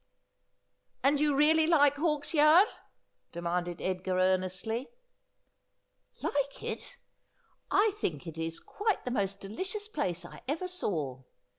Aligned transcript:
'And 1.03 1.19
you 1.19 1.35
really 1.35 1.67
like 1.67 1.97
Hawksyard?' 1.97 2.65
demanded 3.33 3.79
Edgar 3.79 4.17
earnestly.' 4.17 4.89
Like 6.23 6.63
it! 6.63 6.97
I 7.69 7.91
think 7.93 8.25
it 8.25 8.35
is 8.39 8.59
quite 8.59 9.05
the 9.05 9.11
most 9.11 9.39
delicious 9.39 9.87
place 9.87 10.25
I 10.25 10.41
ever 10.47 10.67
saw. 10.67 11.21